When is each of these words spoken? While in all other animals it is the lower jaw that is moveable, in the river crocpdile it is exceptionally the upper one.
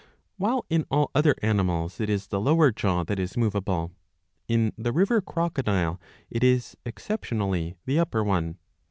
While 0.37 0.65
in 0.67 0.85
all 0.89 1.11
other 1.13 1.35
animals 1.43 1.99
it 1.99 2.09
is 2.09 2.25
the 2.25 2.41
lower 2.41 2.71
jaw 2.71 3.03
that 3.03 3.19
is 3.19 3.37
moveable, 3.37 3.91
in 4.47 4.73
the 4.75 4.91
river 4.91 5.21
crocpdile 5.21 5.99
it 6.31 6.43
is 6.43 6.75
exceptionally 6.87 7.77
the 7.85 7.99
upper 7.99 8.23
one. 8.23 8.57